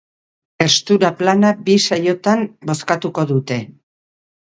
[0.63, 3.59] Herstura plana bi saiotan bozkatuko dute.